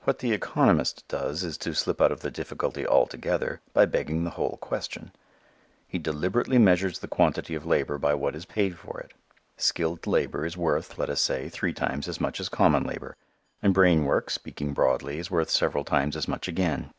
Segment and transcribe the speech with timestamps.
[0.00, 4.30] What the economist does is to slip out of the difficulty altogether by begging the
[4.30, 5.12] whole question.
[5.86, 9.12] He deliberately measures the quantity of labor by what is paid for it.
[9.56, 13.16] Skilled labor is worth, let us say, three times as much as common labor;
[13.62, 16.92] and brain work, speaking broadly, is worth several times as much again.